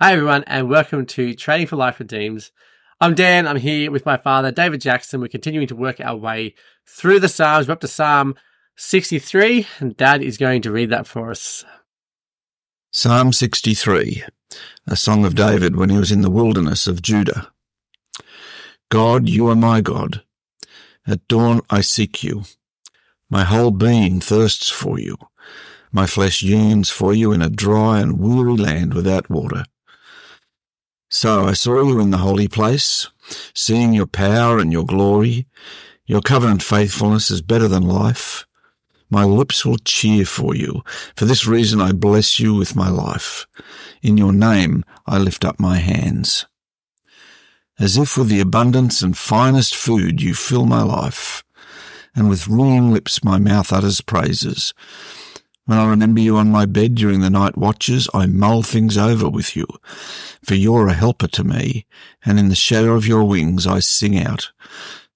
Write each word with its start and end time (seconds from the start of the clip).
Hi, 0.00 0.14
everyone, 0.14 0.42
and 0.48 0.68
welcome 0.68 1.06
to 1.06 1.34
Training 1.34 1.68
for 1.68 1.76
Life 1.76 2.00
Redeemed. 2.00 2.50
I'm 3.00 3.14
Dan. 3.14 3.46
I'm 3.46 3.54
here 3.54 3.92
with 3.92 4.04
my 4.04 4.16
father, 4.16 4.50
David 4.50 4.80
Jackson. 4.80 5.20
We're 5.20 5.28
continuing 5.28 5.68
to 5.68 5.76
work 5.76 6.00
our 6.00 6.16
way 6.16 6.56
through 6.84 7.20
the 7.20 7.28
Psalms. 7.28 7.68
We're 7.68 7.74
up 7.74 7.80
to 7.82 7.86
Psalm 7.86 8.34
63, 8.74 9.68
and 9.78 9.96
Dad 9.96 10.20
is 10.20 10.36
going 10.36 10.62
to 10.62 10.72
read 10.72 10.90
that 10.90 11.06
for 11.06 11.30
us. 11.30 11.64
Psalm 12.90 13.32
63, 13.32 14.24
a 14.88 14.96
song 14.96 15.24
of 15.24 15.36
David 15.36 15.76
when 15.76 15.90
he 15.90 15.96
was 15.96 16.10
in 16.10 16.22
the 16.22 16.30
wilderness 16.30 16.88
of 16.88 17.00
Judah. 17.00 17.52
God, 18.90 19.28
you 19.28 19.46
are 19.46 19.54
my 19.54 19.80
God. 19.80 20.24
At 21.06 21.28
dawn 21.28 21.60
I 21.70 21.82
seek 21.82 22.24
you. 22.24 22.42
My 23.30 23.44
whole 23.44 23.70
being 23.70 24.20
thirsts 24.20 24.68
for 24.68 24.98
you. 24.98 25.16
My 25.92 26.08
flesh 26.08 26.42
yearns 26.42 26.90
for 26.90 27.14
you 27.14 27.30
in 27.30 27.40
a 27.40 27.48
dry 27.48 28.00
and 28.00 28.18
weary 28.18 28.56
land 28.56 28.92
without 28.92 29.30
water. 29.30 29.66
So 31.14 31.44
I 31.44 31.52
saw 31.52 31.80
you 31.84 32.00
in 32.00 32.10
the 32.10 32.18
holy 32.18 32.48
place, 32.48 33.08
seeing 33.54 33.92
your 33.92 34.04
power 34.04 34.58
and 34.58 34.72
your 34.72 34.84
glory. 34.84 35.46
Your 36.06 36.20
covenant 36.20 36.60
faithfulness 36.60 37.30
is 37.30 37.40
better 37.40 37.68
than 37.68 37.86
life. 37.86 38.46
My 39.10 39.22
lips 39.22 39.64
will 39.64 39.78
cheer 39.78 40.24
for 40.24 40.56
you. 40.56 40.82
For 41.14 41.24
this 41.24 41.46
reason 41.46 41.80
I 41.80 41.92
bless 41.92 42.40
you 42.40 42.56
with 42.56 42.74
my 42.74 42.90
life. 42.90 43.46
In 44.02 44.16
your 44.16 44.32
name 44.32 44.82
I 45.06 45.18
lift 45.18 45.44
up 45.44 45.60
my 45.60 45.76
hands. 45.76 46.46
As 47.78 47.96
if 47.96 48.18
with 48.18 48.28
the 48.28 48.40
abundance 48.40 49.00
and 49.00 49.16
finest 49.16 49.76
food 49.76 50.20
you 50.20 50.34
fill 50.34 50.66
my 50.66 50.82
life, 50.82 51.44
and 52.16 52.28
with 52.28 52.48
ringing 52.48 52.92
lips 52.92 53.22
my 53.22 53.38
mouth 53.38 53.72
utters 53.72 54.00
praises. 54.00 54.74
When 55.66 55.78
I 55.78 55.88
remember 55.88 56.20
you 56.20 56.36
on 56.36 56.50
my 56.50 56.66
bed 56.66 56.94
during 56.94 57.20
the 57.20 57.30
night 57.30 57.56
watches, 57.56 58.06
I 58.12 58.26
mull 58.26 58.62
things 58.62 58.98
over 58.98 59.30
with 59.30 59.56
you. 59.56 59.66
For 60.44 60.54
you're 60.54 60.88
a 60.88 60.92
helper 60.92 61.28
to 61.28 61.44
me, 61.44 61.86
and 62.24 62.38
in 62.38 62.50
the 62.50 62.54
shadow 62.54 62.94
of 62.94 63.06
your 63.06 63.24
wings 63.24 63.66
I 63.66 63.80
sing 63.80 64.18
out. 64.18 64.52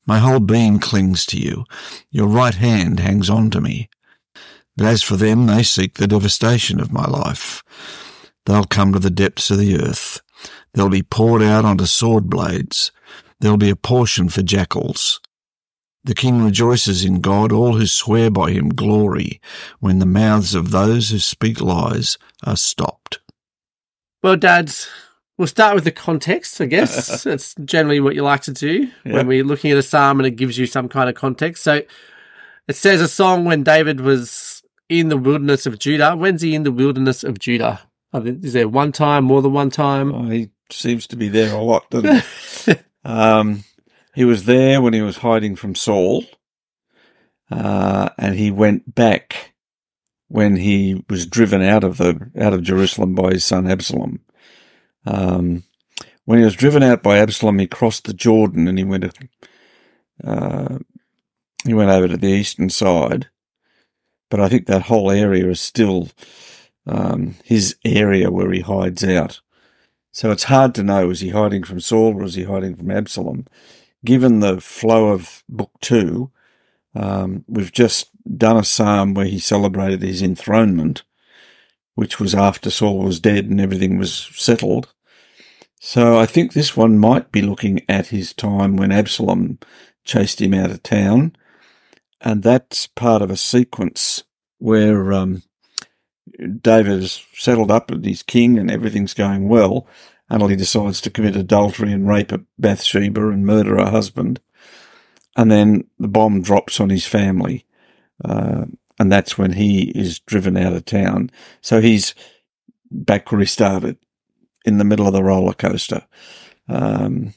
My 0.06 0.20
whole 0.20 0.40
being 0.40 0.78
clings 0.78 1.26
to 1.26 1.38
you. 1.38 1.64
Your 2.10 2.28
right 2.28 2.54
hand 2.54 2.98
hangs 2.98 3.28
on 3.28 3.50
to 3.50 3.60
me. 3.60 3.90
But 4.74 4.86
as 4.86 5.02
for 5.02 5.16
them, 5.16 5.46
they 5.46 5.62
seek 5.62 5.94
the 5.94 6.06
devastation 6.06 6.80
of 6.80 6.92
my 6.92 7.04
life. 7.04 7.62
They'll 8.46 8.64
come 8.64 8.94
to 8.94 8.98
the 8.98 9.10
depths 9.10 9.50
of 9.50 9.58
the 9.58 9.78
earth. 9.78 10.22
They'll 10.72 10.88
be 10.88 11.02
poured 11.02 11.42
out 11.42 11.66
onto 11.66 11.84
sword 11.84 12.30
blades. 12.30 12.90
There'll 13.40 13.58
be 13.58 13.68
a 13.68 13.76
portion 13.76 14.30
for 14.30 14.40
jackals. 14.40 15.20
The 16.04 16.14
king 16.14 16.42
rejoices 16.42 17.04
in 17.04 17.20
God. 17.20 17.52
All 17.52 17.74
who 17.76 17.86
swear 17.86 18.30
by 18.30 18.50
him 18.52 18.68
glory 18.70 19.40
when 19.80 19.98
the 19.98 20.06
mouths 20.06 20.54
of 20.54 20.70
those 20.70 21.10
who 21.10 21.18
speak 21.18 21.60
lies 21.60 22.18
are 22.44 22.56
stopped. 22.56 23.20
Well, 24.22 24.36
Dads, 24.36 24.88
we'll 25.36 25.48
start 25.48 25.74
with 25.74 25.84
the 25.84 25.92
context, 25.92 26.60
I 26.60 26.66
guess. 26.66 27.22
That's 27.24 27.54
generally 27.64 28.00
what 28.00 28.14
you 28.14 28.22
like 28.22 28.42
to 28.42 28.52
do 28.52 28.88
Yep. 29.04 29.14
when 29.14 29.26
we're 29.26 29.44
looking 29.44 29.70
at 29.70 29.78
a 29.78 29.82
psalm 29.82 30.18
and 30.20 30.26
it 30.26 30.36
gives 30.36 30.56
you 30.58 30.66
some 30.66 30.88
kind 30.88 31.08
of 31.08 31.14
context. 31.14 31.62
So 31.62 31.82
it 32.68 32.76
says 32.76 33.00
a 33.00 33.08
song 33.08 33.44
when 33.44 33.62
David 33.62 34.00
was 34.00 34.62
in 34.88 35.08
the 35.08 35.16
wilderness 35.16 35.66
of 35.66 35.78
Judah. 35.78 36.16
When's 36.16 36.42
he 36.42 36.54
in 36.54 36.62
the 36.62 36.72
wilderness 36.72 37.22
of 37.24 37.38
Judah? 37.38 37.80
Is 38.14 38.54
there 38.54 38.68
one 38.68 38.92
time, 38.92 39.24
more 39.24 39.42
than 39.42 39.52
one 39.52 39.70
time? 39.70 40.14
Oh, 40.14 40.28
he 40.30 40.50
seems 40.70 41.06
to 41.08 41.16
be 41.16 41.28
there 41.28 41.54
a 41.54 41.60
lot, 41.60 41.90
doesn't 41.90 42.24
he? 42.64 42.72
um, 43.04 43.64
he 44.18 44.24
was 44.24 44.46
there 44.46 44.82
when 44.82 44.94
he 44.94 45.00
was 45.00 45.18
hiding 45.18 45.54
from 45.54 45.76
Saul, 45.76 46.24
uh, 47.52 48.08
and 48.18 48.34
he 48.34 48.50
went 48.50 48.92
back 48.92 49.54
when 50.26 50.56
he 50.56 51.04
was 51.08 51.24
driven 51.24 51.62
out 51.62 51.84
of 51.84 51.98
the 51.98 52.28
out 52.36 52.52
of 52.52 52.64
Jerusalem 52.64 53.14
by 53.14 53.30
his 53.30 53.44
son 53.44 53.70
Absalom. 53.70 54.18
Um, 55.06 55.62
when 56.24 56.40
he 56.40 56.44
was 56.44 56.56
driven 56.56 56.82
out 56.82 57.00
by 57.00 57.18
Absalom, 57.18 57.60
he 57.60 57.68
crossed 57.68 58.06
the 58.06 58.12
Jordan 58.12 58.66
and 58.66 58.76
he 58.76 58.82
went 58.82 59.16
uh, 60.24 60.78
he 61.64 61.72
went 61.72 61.90
over 61.90 62.08
to 62.08 62.16
the 62.16 62.26
eastern 62.26 62.70
side. 62.70 63.28
But 64.30 64.40
I 64.40 64.48
think 64.48 64.66
that 64.66 64.82
whole 64.82 65.12
area 65.12 65.48
is 65.48 65.60
still 65.60 66.08
um, 66.88 67.36
his 67.44 67.76
area 67.84 68.32
where 68.32 68.50
he 68.50 68.62
hides 68.62 69.04
out. 69.04 69.42
So 70.10 70.32
it's 70.32 70.44
hard 70.44 70.74
to 70.74 70.82
know 70.82 71.10
is 71.10 71.20
he 71.20 71.28
hiding 71.28 71.62
from 71.62 71.78
Saul 71.78 72.16
or 72.16 72.24
is 72.24 72.34
he 72.34 72.42
hiding 72.42 72.74
from 72.74 72.90
Absalom? 72.90 73.46
Given 74.04 74.40
the 74.40 74.60
flow 74.60 75.08
of 75.08 75.42
Book 75.48 75.72
Two, 75.80 76.30
um, 76.94 77.44
we've 77.48 77.72
just 77.72 78.10
done 78.36 78.56
a 78.56 78.64
psalm 78.64 79.14
where 79.14 79.26
he 79.26 79.38
celebrated 79.38 80.02
his 80.02 80.22
enthronement, 80.22 81.02
which 81.94 82.20
was 82.20 82.34
after 82.34 82.70
Saul 82.70 82.98
was 82.98 83.20
dead 83.20 83.46
and 83.46 83.60
everything 83.60 83.98
was 83.98 84.30
settled. 84.34 84.92
So 85.80 86.18
I 86.18 86.26
think 86.26 86.52
this 86.52 86.76
one 86.76 86.98
might 86.98 87.30
be 87.30 87.42
looking 87.42 87.82
at 87.88 88.08
his 88.08 88.32
time 88.32 88.76
when 88.76 88.92
Absalom 88.92 89.58
chased 90.04 90.40
him 90.40 90.54
out 90.54 90.70
of 90.70 90.82
town, 90.82 91.36
and 92.20 92.42
that's 92.42 92.86
part 92.86 93.22
of 93.22 93.30
a 93.30 93.36
sequence 93.36 94.24
where 94.58 95.12
um, 95.12 95.42
David 96.60 97.02
is 97.02 97.24
settled 97.34 97.70
up 97.70 97.90
and 97.90 98.04
he's 98.04 98.22
king 98.22 98.58
and 98.58 98.70
everything's 98.70 99.14
going 99.14 99.48
well 99.48 99.86
he 100.48 100.56
decides 100.56 101.00
to 101.00 101.10
commit 101.10 101.36
adultery 101.36 101.92
and 101.92 102.06
rape 102.08 102.32
Bathsheba 102.58 103.28
and 103.28 103.46
murder 103.46 103.76
her 103.78 103.90
husband. 103.90 104.40
And 105.36 105.50
then 105.50 105.84
the 105.98 106.08
bomb 106.08 106.42
drops 106.42 106.80
on 106.80 106.90
his 106.90 107.06
family. 107.06 107.64
Uh, 108.24 108.66
and 108.98 109.10
that's 109.10 109.38
when 109.38 109.52
he 109.52 109.90
is 109.90 110.18
driven 110.20 110.56
out 110.56 110.72
of 110.72 110.84
town. 110.84 111.30
So 111.60 111.80
he's 111.80 112.14
back 112.90 113.30
where 113.30 113.40
he 113.40 113.46
started 113.46 113.96
in 114.64 114.78
the 114.78 114.84
middle 114.84 115.06
of 115.06 115.12
the 115.12 115.22
roller 115.22 115.54
coaster. 115.54 116.04
Um, 116.68 117.34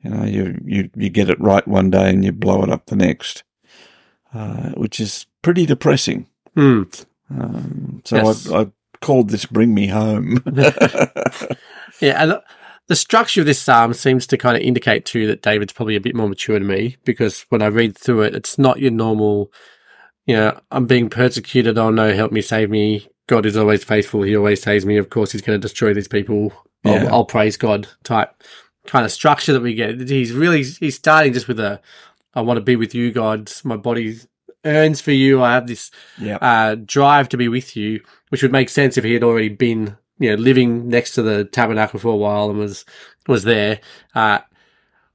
you 0.00 0.10
know, 0.10 0.24
you, 0.24 0.60
you, 0.64 0.90
you 0.96 1.10
get 1.10 1.30
it 1.30 1.40
right 1.40 1.66
one 1.68 1.90
day 1.90 2.10
and 2.10 2.24
you 2.24 2.32
blow 2.32 2.62
it 2.62 2.70
up 2.70 2.86
the 2.86 2.96
next, 2.96 3.44
uh, 4.32 4.70
which 4.70 4.98
is 4.98 5.26
pretty 5.42 5.66
depressing. 5.66 6.26
Hmm. 6.54 6.82
Um, 7.30 8.02
so 8.04 8.16
Yes. 8.16 8.50
I, 8.50 8.60
I 8.62 8.66
called 9.00 9.30
this 9.30 9.44
"Bring 9.46 9.74
Me 9.74 9.88
Home." 9.88 10.42
Yeah, 12.00 12.22
and 12.22 12.40
the 12.88 12.96
structure 12.96 13.40
of 13.40 13.46
this 13.46 13.60
psalm 13.60 13.94
seems 13.94 14.26
to 14.28 14.36
kind 14.36 14.56
of 14.56 14.62
indicate 14.62 15.04
too 15.04 15.26
that 15.28 15.42
David's 15.42 15.72
probably 15.72 15.96
a 15.96 16.00
bit 16.00 16.14
more 16.14 16.28
mature 16.28 16.58
than 16.58 16.68
me 16.68 16.96
because 17.04 17.46
when 17.48 17.62
I 17.62 17.66
read 17.66 17.96
through 17.96 18.22
it, 18.22 18.34
it's 18.34 18.58
not 18.58 18.80
your 18.80 18.90
normal, 18.90 19.52
you 20.26 20.36
know, 20.36 20.58
I'm 20.70 20.86
being 20.86 21.08
persecuted. 21.08 21.78
Oh 21.78 21.90
no, 21.90 22.14
help 22.14 22.32
me, 22.32 22.42
save 22.42 22.70
me. 22.70 23.08
God 23.26 23.46
is 23.46 23.56
always 23.56 23.82
faithful. 23.82 24.22
He 24.22 24.36
always 24.36 24.62
saves 24.62 24.84
me. 24.84 24.98
Of 24.98 25.08
course, 25.08 25.32
he's 25.32 25.40
going 25.40 25.58
to 25.58 25.62
destroy 25.62 25.94
these 25.94 26.08
people. 26.08 26.52
Yeah. 26.84 27.04
I'll, 27.04 27.14
I'll 27.14 27.24
praise 27.24 27.56
God 27.56 27.88
type 28.02 28.42
kind 28.86 29.06
of 29.06 29.12
structure 29.12 29.54
that 29.54 29.62
we 29.62 29.74
get. 29.74 30.08
He's 30.08 30.32
really, 30.32 30.62
he's 30.62 30.96
starting 30.96 31.32
just 31.32 31.48
with 31.48 31.58
a, 31.58 31.80
I 32.34 32.42
want 32.42 32.58
to 32.58 32.62
be 32.62 32.76
with 32.76 32.94
you, 32.94 33.12
God. 33.12 33.50
My 33.64 33.76
body 33.76 34.18
earns 34.64 35.00
for 35.00 35.12
you. 35.12 35.42
I 35.42 35.54
have 35.54 35.66
this 35.66 35.90
yeah, 36.18 36.36
uh, 36.36 36.76
drive 36.84 37.28
to 37.30 37.36
be 37.36 37.48
with 37.48 37.76
you, 37.76 38.02
which 38.28 38.42
would 38.42 38.52
make 38.52 38.68
sense 38.68 38.98
if 38.98 39.04
he 39.04 39.14
had 39.14 39.22
already 39.22 39.48
been, 39.48 39.96
you 40.24 40.30
know, 40.30 40.42
living 40.42 40.88
next 40.88 41.12
to 41.14 41.22
the 41.22 41.44
tabernacle 41.44 41.98
for 42.00 42.08
a 42.08 42.16
while 42.16 42.50
and 42.50 42.58
was 42.58 42.84
was 43.26 43.44
there. 43.44 43.80
Uh, 44.14 44.38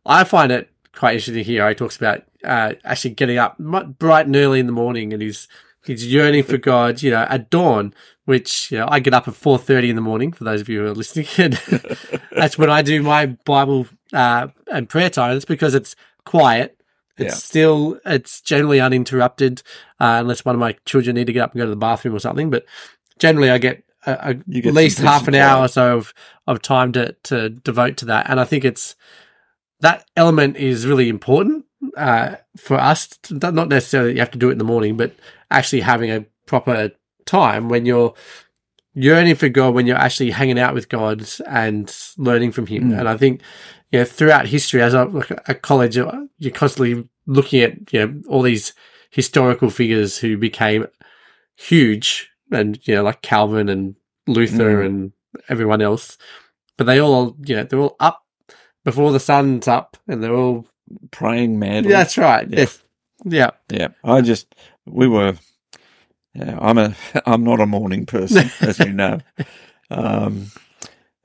I 0.05 0.23
find 0.23 0.51
it 0.51 0.69
quite 0.93 1.13
interesting 1.15 1.43
here. 1.43 1.67
He 1.69 1.75
talks 1.75 1.97
about 1.97 2.23
uh, 2.43 2.73
actually 2.83 3.11
getting 3.15 3.37
up 3.37 3.57
bright 3.57 4.25
and 4.25 4.35
early 4.35 4.59
in 4.59 4.65
the 4.65 4.71
morning, 4.71 5.13
and 5.13 5.21
he's 5.21 5.47
he's 5.85 6.05
yearning 6.11 6.43
for 6.43 6.57
God. 6.57 7.01
You 7.01 7.11
know, 7.11 7.25
at 7.29 7.49
dawn, 7.49 7.93
which 8.25 8.71
you 8.71 8.77
know, 8.79 8.87
I 8.89 8.99
get 8.99 9.13
up 9.13 9.27
at 9.27 9.35
four 9.35 9.57
thirty 9.57 9.89
in 9.89 9.95
the 9.95 10.01
morning. 10.01 10.31
For 10.31 10.43
those 10.43 10.61
of 10.61 10.69
you 10.69 10.79
who 10.81 10.87
are 10.87 10.93
listening, 10.95 11.27
and 11.37 11.53
that's 12.31 12.57
when 12.57 12.69
I 12.69 12.81
do 12.81 13.01
my 13.03 13.25
Bible 13.45 13.87
uh, 14.13 14.47
and 14.71 14.87
prayer 14.89 15.09
time. 15.09 15.35
It's 15.35 15.45
because 15.45 15.75
it's 15.75 15.95
quiet. 16.25 16.75
It's 17.17 17.33
Yeah. 17.33 17.37
still 17.37 17.99
it's 18.05 18.39
generally 18.41 18.79
uninterrupted 18.79 19.61
uh, 19.99 20.17
unless 20.21 20.45
one 20.45 20.55
of 20.55 20.59
my 20.59 20.73
children 20.85 21.15
need 21.15 21.27
to 21.27 21.33
get 21.33 21.41
up 21.43 21.51
and 21.51 21.59
go 21.59 21.65
to 21.65 21.69
the 21.69 21.75
bathroom 21.75 22.15
or 22.15 22.19
something. 22.19 22.49
But 22.49 22.65
generally, 23.19 23.49
I 23.51 23.57
get, 23.57 23.83
a, 24.05 24.11
a, 24.11 24.57
at 24.57 24.73
least 24.73 24.99
half 24.99 25.27
an 25.27 25.35
hour 25.35 25.65
or 25.65 25.67
so 25.67 25.97
of, 25.97 26.13
of 26.47 26.61
time 26.61 26.91
to, 26.93 27.15
to 27.23 27.50
devote 27.50 27.97
to 27.97 28.06
that. 28.06 28.29
And 28.29 28.39
I 28.39 28.45
think 28.45 28.65
it's 28.65 28.95
that 29.81 30.06
element 30.15 30.57
is 30.57 30.88
really 30.88 31.09
important 31.09 31.65
uh, 31.97 32.35
for 32.57 32.77
us. 32.77 33.07
To, 33.24 33.35
not 33.51 33.69
necessarily 33.69 34.12
that 34.12 34.15
you 34.15 34.19
have 34.19 34.31
to 34.31 34.38
do 34.38 34.50
it 34.50 34.53
in 34.53 34.57
the 34.57 34.63
morning, 34.63 34.97
but 34.97 35.15
actually 35.51 35.81
having 35.81 36.12
a 36.12 36.25
proper 36.45 36.91
time 37.25 37.69
when 37.69 37.85
you're 37.85 38.13
yearning 38.94 39.35
for 39.35 39.50
God, 39.50 39.74
when 39.74 39.88
you're 39.88 39.97
actually 39.97 40.31
hanging 40.31 40.59
out 40.59 40.74
with 40.74 40.89
God 40.89 41.27
and 41.47 41.95
learning 42.18 42.51
from 42.51 42.68
Him. 42.68 42.91
Mm. 42.91 43.00
And 43.00 43.09
I 43.09 43.18
think, 43.18 43.41
you 43.91 44.00
know, 44.00 44.06
throughout 44.06 44.47
history, 44.47 44.81
as 44.81 44.94
I 44.94 45.03
look 45.03 45.31
at 45.31 45.62
college, 45.62 45.97
uh, 45.97 46.25
you're 46.38 46.51
constantly 46.51 47.07
looking 47.25 47.62
at, 47.62 47.94
you 47.94 48.06
know, 48.06 48.21
all 48.27 48.41
these 48.41 48.74
historical 49.12 49.69
figures 49.69 50.18
who 50.18 50.38
became 50.38 50.88
huge 51.56 52.29
and, 52.51 52.80
you 52.88 52.96
know, 52.96 53.04
like 53.04 53.22
Calvin 53.22 53.69
and 53.69 53.96
Luther 54.28 54.78
Mm. 54.81 54.86
and 54.86 55.12
everyone 55.50 55.81
else. 55.81 56.18
But 56.78 56.86
they 56.86 57.00
all, 57.00 57.36
you 57.46 57.56
know, 57.56 57.63
they're 57.63 57.80
all 57.80 57.96
up 58.00 58.24
before 58.86 59.12
the 59.12 59.19
sun's 59.19 59.68
up 59.68 59.98
and 60.07 60.24
they're 60.24 60.36
all, 60.36 60.66
praying 61.12 61.60
madly. 61.60 61.92
yeah, 61.92 61.98
that's 62.00 62.18
right. 62.18 62.50
Yeah. 62.50 62.60
Yeah. 62.60 62.69
Yeah. 63.25 63.50
Yeah, 63.69 63.88
I 64.04 64.22
just 64.22 64.56
we 64.86 65.07
were. 65.07 65.36
Yeah, 66.34 66.57
I'm 66.62 66.78
a 66.78 66.96
I'm 67.25 67.44
not 67.44 67.60
a 67.60 67.66
morning 67.66 68.06
person, 68.06 68.50
as 68.62 68.80
you 68.80 68.94
know. 68.94 69.19
Um, 69.92 70.48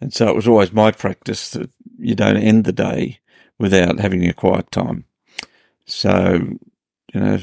And 0.01 0.13
so 0.13 0.29
it 0.29 0.35
was 0.37 0.49
always 0.49 0.73
my 0.73 0.91
practice 0.91 1.51
that 1.51 1.71
you 1.99 2.15
don't 2.15 2.37
end 2.37 2.65
the 2.65 2.73
day 2.73 3.21
without 3.59 4.01
having 4.01 4.27
a 4.29 4.33
quiet 4.35 4.71
time. 4.71 5.05
So, 5.87 6.59
you 7.15 7.21
know, 7.21 7.39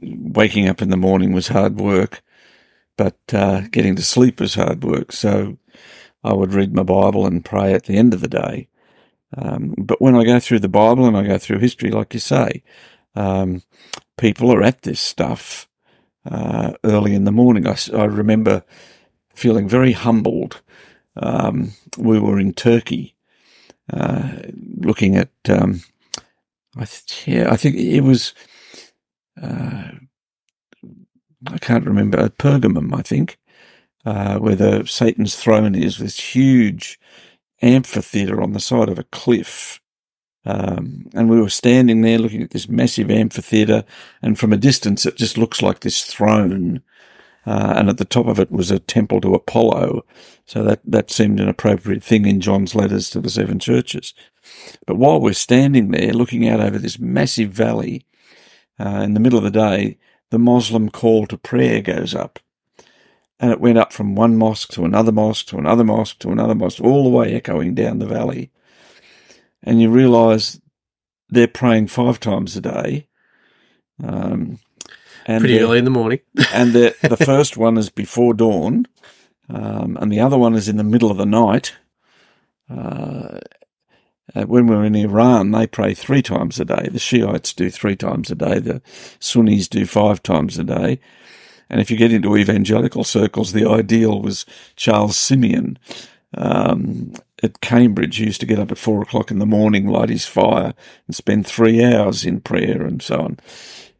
waking 0.00 0.68
up 0.68 0.80
in 0.80 0.90
the 0.90 0.96
morning 0.96 1.32
was 1.32 1.48
hard 1.48 1.80
work, 1.80 2.22
but 2.96 3.18
uh, 3.32 3.62
getting 3.70 3.96
to 3.96 4.02
sleep 4.02 4.40
was 4.40 4.54
hard 4.54 4.84
work. 4.84 5.12
So 5.12 5.58
I 6.24 6.32
would 6.32 6.54
read 6.54 6.74
my 6.74 6.82
Bible 6.82 7.26
and 7.26 7.44
pray 7.44 7.72
at 7.72 7.84
the 7.84 7.96
end 7.96 8.14
of 8.14 8.20
the 8.20 8.28
day. 8.28 8.68
Um, 9.36 9.74
but 9.78 10.00
when 10.00 10.14
I 10.14 10.24
go 10.24 10.40
through 10.40 10.60
the 10.60 10.68
Bible 10.68 11.06
and 11.06 11.16
I 11.16 11.26
go 11.26 11.38
through 11.38 11.58
history, 11.58 11.90
like 11.90 12.14
you 12.14 12.20
say, 12.20 12.62
um, 13.14 13.62
people 14.16 14.52
are 14.52 14.62
at 14.62 14.82
this 14.82 15.00
stuff 15.00 15.68
uh, 16.30 16.72
early 16.84 17.14
in 17.14 17.24
the 17.24 17.32
morning. 17.32 17.66
I, 17.66 17.76
I, 17.94 18.04
remember 18.04 18.64
feeling 19.34 19.68
very 19.68 19.92
humbled. 19.92 20.62
Um, 21.16 21.72
we 21.96 22.18
were 22.18 22.38
in 22.38 22.52
Turkey, 22.52 23.14
uh, 23.92 24.32
looking 24.76 25.16
at. 25.16 25.30
Um, 25.48 25.82
I 26.76 26.84
th- 26.84 27.26
yeah, 27.26 27.50
I 27.50 27.56
think 27.56 27.76
it 27.76 28.02
was. 28.02 28.34
Uh, 29.40 29.90
I 31.46 31.58
can't 31.58 31.86
remember 31.86 32.28
Pergamum. 32.28 32.96
I 32.96 33.02
think 33.02 33.38
uh, 34.04 34.38
where 34.38 34.54
the 34.54 34.86
Satan's 34.86 35.36
throne 35.36 35.74
is, 35.74 35.98
this 35.98 36.18
huge 36.34 36.98
amphitheater 37.62 38.42
on 38.42 38.52
the 38.52 38.60
side 38.60 38.88
of 38.88 38.98
a 38.98 39.04
cliff. 39.04 39.80
Um, 40.44 41.08
and 41.12 41.28
we 41.28 41.40
were 41.40 41.50
standing 41.50 42.02
there 42.02 42.18
looking 42.18 42.42
at 42.42 42.50
this 42.50 42.68
massive 42.68 43.10
amphitheater, 43.10 43.84
and 44.22 44.38
from 44.38 44.52
a 44.52 44.56
distance, 44.56 45.04
it 45.04 45.16
just 45.16 45.36
looks 45.36 45.60
like 45.60 45.80
this 45.80 46.04
throne. 46.04 46.82
Uh, 47.44 47.74
and 47.76 47.88
at 47.88 47.98
the 47.98 48.04
top 48.04 48.26
of 48.26 48.40
it 48.40 48.50
was 48.50 48.70
a 48.72 48.78
temple 48.78 49.20
to 49.20 49.34
Apollo. 49.34 50.04
So 50.46 50.64
that, 50.64 50.80
that 50.84 51.10
seemed 51.10 51.38
an 51.38 51.48
appropriate 51.48 52.02
thing 52.02 52.26
in 52.26 52.40
John's 52.40 52.74
letters 52.74 53.08
to 53.10 53.20
the 53.20 53.30
seven 53.30 53.60
churches. 53.60 54.14
But 54.84 54.96
while 54.96 55.20
we're 55.20 55.32
standing 55.32 55.90
there 55.90 56.12
looking 56.12 56.48
out 56.48 56.60
over 56.60 56.78
this 56.78 56.98
massive 56.98 57.50
valley, 57.50 58.04
uh, 58.78 59.00
in 59.04 59.14
the 59.14 59.20
middle 59.20 59.38
of 59.38 59.44
the 59.44 59.50
day, 59.50 59.96
the 60.30 60.38
Muslim 60.38 60.88
call 60.88 61.26
to 61.26 61.38
prayer 61.38 61.80
goes 61.80 62.14
up 62.14 62.38
and 63.38 63.50
it 63.50 63.60
went 63.60 63.78
up 63.78 63.92
from 63.92 64.14
one 64.14 64.36
mosque 64.36 64.72
to 64.72 64.84
another 64.84 65.12
mosque 65.12 65.46
to 65.48 65.58
another 65.58 65.84
mosque 65.84 66.18
to 66.20 66.30
another 66.30 66.54
mosque, 66.54 66.80
all 66.80 67.04
the 67.04 67.10
way 67.10 67.34
echoing 67.34 67.74
down 67.74 67.98
the 67.98 68.06
valley. 68.06 68.50
And 69.62 69.80
you 69.80 69.90
realise 69.90 70.60
they're 71.28 71.48
praying 71.48 71.88
five 71.88 72.18
times 72.18 72.56
a 72.56 72.60
day. 72.60 73.08
Um, 74.02 74.58
and 75.26 75.40
Pretty 75.40 75.58
early 75.58 75.78
in 75.78 75.84
the 75.84 75.90
morning. 75.90 76.20
and 76.52 76.72
the, 76.72 76.94
the 77.02 77.16
first 77.16 77.56
one 77.56 77.76
is 77.76 77.90
before 77.90 78.32
dawn, 78.32 78.86
um, 79.48 79.98
and 80.00 80.10
the 80.10 80.20
other 80.20 80.38
one 80.38 80.54
is 80.54 80.68
in 80.68 80.76
the 80.76 80.84
middle 80.84 81.10
of 81.10 81.16
the 81.18 81.26
night. 81.26 81.74
Uh, 82.70 83.38
uh 84.34 84.44
when 84.44 84.66
we 84.66 84.74
are 84.74 84.84
in 84.84 84.94
Iran, 84.94 85.50
they 85.50 85.66
pray 85.66 85.94
three 85.94 86.22
times 86.22 86.58
a 86.60 86.64
day. 86.64 86.88
The 86.90 86.98
Shiites 86.98 87.52
do 87.52 87.70
three 87.70 87.96
times 87.96 88.30
a 88.30 88.34
day. 88.34 88.58
The 88.58 88.82
Sunnis 89.20 89.68
do 89.68 89.86
five 89.86 90.22
times 90.22 90.58
a 90.58 90.64
day. 90.64 91.00
And 91.68 91.80
if 91.80 91.90
you 91.90 91.96
get 91.96 92.12
into 92.12 92.36
evangelical 92.36 93.04
circles, 93.04 93.52
the 93.52 93.68
ideal 93.68 94.20
was 94.20 94.46
Charles 94.76 95.16
Simeon. 95.16 95.78
Um, 96.36 97.12
at 97.42 97.60
Cambridge, 97.60 98.16
he 98.16 98.24
used 98.24 98.40
to 98.40 98.46
get 98.46 98.58
up 98.58 98.70
at 98.70 98.78
four 98.78 99.02
o'clock 99.02 99.30
in 99.30 99.38
the 99.38 99.46
morning, 99.46 99.88
light 99.88 100.10
his 100.10 100.26
fire, 100.26 100.74
and 101.06 101.16
spend 101.16 101.46
three 101.46 101.84
hours 101.84 102.24
in 102.24 102.40
prayer 102.40 102.82
and 102.82 103.02
so 103.02 103.20
on. 103.20 103.38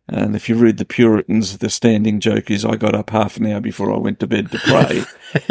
And 0.09 0.37
if 0.37 0.49
you 0.49 0.55
read 0.55 0.79
the 0.79 0.85
Puritans, 0.85 1.59
the 1.59 1.69
standing 1.69 2.21
joke 2.21 2.51
is, 2.51 2.65
I 2.65 2.77
got 2.77 2.95
up 2.95 3.11
half 3.11 3.37
an 3.39 3.47
hour 3.47 3.61
before 3.61 3.93
I 3.93 3.99
went 3.99 4.21
to 4.21 4.27
bed 4.27 4.53
to 4.53 4.59
pray. 4.59 5.05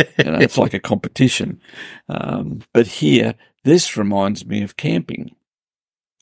you 0.17 0.31
know, 0.31 0.39
it's 0.39 0.57
like 0.57 0.73
a 0.73 0.79
competition. 0.79 1.59
Um, 2.07 2.61
but 2.71 2.87
here, 2.87 3.35
this 3.65 3.97
reminds 3.97 4.45
me 4.45 4.61
of 4.61 4.77
camping. 4.77 5.35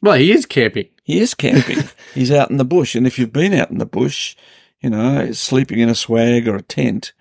Well, 0.01 0.15
he 0.15 0.31
is 0.31 0.45
camping. 0.45 0.87
He 1.03 1.19
is 1.19 1.33
camping. 1.33 1.83
He's 2.15 2.31
out 2.31 2.49
in 2.49 2.57
the 2.57 2.65
bush. 2.65 2.95
And 2.95 3.05
if 3.05 3.19
you've 3.19 3.33
been 3.33 3.53
out 3.53 3.69
in 3.69 3.77
the 3.77 3.85
bush, 3.85 4.35
you 4.81 4.89
know, 4.89 5.31
sleeping 5.33 5.79
in 5.79 5.89
a 5.89 5.95
swag 5.95 6.47
or 6.47 6.55
a 6.55 6.61
tent, 6.61 7.13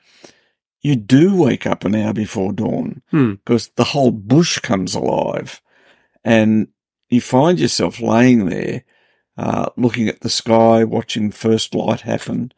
you 0.81 0.97
do 0.97 1.37
wake 1.37 1.67
up 1.67 1.85
an 1.85 1.95
hour 1.95 2.13
before 2.13 2.53
dawn 2.53 3.03
because 3.11 3.67
hmm. 3.67 3.73
the 3.77 3.85
whole 3.85 4.11
bush 4.11 4.59
comes 4.61 4.95
alive 4.95 5.61
and 6.25 6.69
you 7.09 7.21
find 7.21 7.61
yourself 7.61 8.01
laying 8.01 8.47
there, 8.47 8.85
uh, 9.37 9.71
looking 9.77 10.09
at 10.09 10.21
the 10.21 10.31
sky, 10.31 10.85
watching 10.85 11.31
first 11.31 11.75
light 11.75 12.01
happen. 12.03 12.53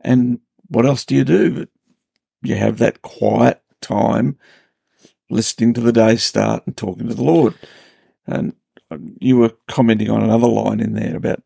And 0.00 0.40
what 0.68 0.86
else 0.86 1.04
do 1.04 1.14
you 1.14 1.24
do? 1.24 1.66
You 2.42 2.56
have 2.56 2.78
that 2.78 3.02
quiet 3.02 3.62
time 3.80 4.38
listening 5.30 5.74
to 5.74 5.80
the 5.80 5.92
day 5.92 6.16
start 6.16 6.66
and 6.66 6.76
talking 6.76 7.08
to 7.08 7.14
the 7.14 7.22
Lord. 7.22 7.54
And 8.26 8.54
you 9.18 9.36
were 9.38 9.52
commenting 9.68 10.10
on 10.10 10.22
another 10.22 10.46
line 10.46 10.80
in 10.80 10.94
there 10.94 11.16
about 11.16 11.42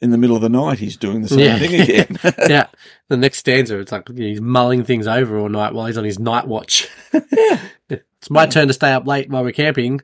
in 0.00 0.10
the 0.10 0.18
middle 0.18 0.36
of 0.36 0.42
the 0.42 0.48
night 0.48 0.78
he's 0.78 0.96
doing 0.96 1.22
the 1.22 1.28
same 1.28 1.38
yeah. 1.40 1.58
thing 1.58 1.80
again. 1.80 2.18
yeah. 2.48 2.66
The 3.08 3.16
next 3.16 3.38
stanza, 3.38 3.78
it's 3.78 3.90
like 3.90 4.08
he's 4.16 4.40
mulling 4.40 4.84
things 4.84 5.06
over 5.06 5.38
all 5.38 5.48
night 5.48 5.74
while 5.74 5.86
he's 5.86 5.98
on 5.98 6.04
his 6.04 6.18
night 6.18 6.46
watch. 6.46 6.88
yeah. 7.32 7.60
It's 8.20 8.30
my 8.30 8.46
turn 8.46 8.66
to 8.66 8.74
stay 8.74 8.90
up 8.92 9.06
late 9.06 9.30
while 9.30 9.44
we're 9.44 9.52
camping 9.52 10.00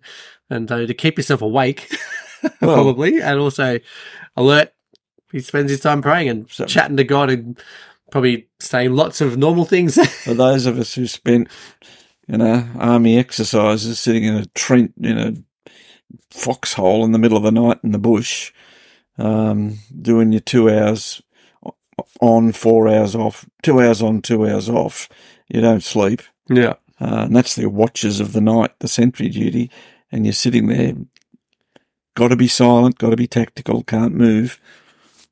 and 0.48 0.68
so 0.68 0.86
to 0.86 0.94
keep 0.94 1.18
yourself 1.18 1.42
awake, 1.42 1.92
well, 2.42 2.74
probably, 2.74 3.20
and 3.20 3.40
also 3.40 3.80
alert. 4.36 4.72
He 5.32 5.40
spends 5.40 5.70
his 5.70 5.80
time 5.80 6.00
praying 6.00 6.28
and 6.28 6.48
so, 6.48 6.64
chatting 6.64 6.96
to 6.98 7.02
God 7.02 7.30
and 7.30 7.60
probably 8.12 8.48
saying 8.60 8.94
lots 8.94 9.20
of 9.20 9.36
normal 9.36 9.64
things. 9.64 9.96
for 10.22 10.32
those 10.32 10.66
of 10.66 10.78
us 10.78 10.94
who 10.94 11.08
spent, 11.08 11.48
you 12.26 12.38
know, 12.38 12.66
army 12.78 13.18
exercises 13.18 13.98
sitting 13.98 14.24
in 14.24 14.34
a 14.34 14.46
trench, 14.46 14.92
in 15.00 15.18
a 15.18 15.34
foxhole 16.30 17.04
in 17.04 17.12
the 17.12 17.18
middle 17.18 17.36
of 17.36 17.42
the 17.42 17.52
night 17.52 17.78
in 17.82 17.92
the 17.92 17.98
bush, 17.98 18.52
um, 19.18 19.78
doing 20.00 20.32
your 20.32 20.40
two 20.40 20.70
hours 20.70 21.22
on, 22.20 22.52
four 22.52 22.88
hours 22.88 23.14
off, 23.14 23.46
two 23.62 23.80
hours 23.80 24.02
on, 24.02 24.22
two 24.22 24.48
hours 24.48 24.68
off. 24.68 25.08
You 25.48 25.60
don't 25.60 25.82
sleep. 25.82 26.22
Yeah. 26.48 26.74
Uh, 27.00 27.24
and 27.26 27.36
that's 27.36 27.54
the 27.54 27.68
watches 27.68 28.20
of 28.20 28.32
the 28.32 28.40
night, 28.40 28.72
the 28.80 28.88
sentry 28.88 29.28
duty. 29.28 29.70
And 30.10 30.24
you're 30.24 30.32
sitting 30.32 30.68
there, 30.68 30.94
got 32.14 32.28
to 32.28 32.36
be 32.36 32.48
silent, 32.48 32.98
got 32.98 33.10
to 33.10 33.16
be 33.16 33.26
tactical, 33.26 33.82
can't 33.82 34.14
move 34.14 34.60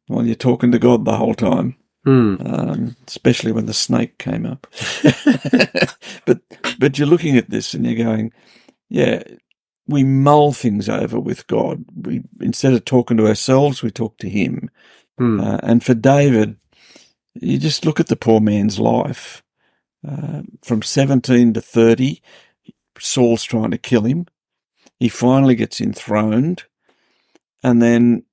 while 0.09 0.27
you're 0.27 0.35
talking 0.35 0.73
to 0.73 0.79
God 0.79 1.05
the 1.05 1.17
whole 1.17 1.35
time. 1.35 1.77
Mm. 2.07 2.53
Um, 2.53 2.97
especially 3.07 3.53
when 3.53 3.67
the 3.67 3.75
snake 3.75 4.19
came 4.19 4.45
up. 4.45 4.67
but 6.27 6.41
but 6.79 6.99
you're 6.99 7.07
looking 7.07 7.37
at 7.37 7.51
this 7.51 7.75
and 7.75 7.87
you're 7.87 8.05
going, 8.05 8.33
yeah, 8.89 9.23
we 9.87 10.03
mull 10.03 10.53
things 10.53 10.89
over 10.89 11.21
with 11.21 11.47
God. 11.47 11.85
We 11.95 12.23
instead 12.41 12.73
of 12.73 12.85
talking 12.85 13.17
to 13.19 13.29
ourselves, 13.29 13.83
we 13.83 13.91
talk 13.91 14.19
to 14.19 14.29
Him. 14.29 14.69
Hmm. 15.19 15.41
Uh, 15.41 15.59
and 15.63 15.85
for 15.85 15.95
David, 15.95 16.57
you 17.35 17.59
just 17.59 17.85
look 17.85 18.01
at 18.01 18.09
the 18.09 18.17
poor 18.17 18.41
man's 18.41 18.79
life. 18.79 19.43
Uh, 20.07 20.43
from 20.63 20.83
17 20.83 21.53
to 21.55 21.61
30, 21.61 22.21
Saul's 22.99 23.45
trying 23.45 23.71
to 23.71 23.79
kill 23.79 24.03
him. 24.03 24.27
He 24.99 25.09
finally 25.09 25.55
gets 25.55 25.81
enthroned. 25.81 26.65
And 27.63 27.81
then 27.81 28.25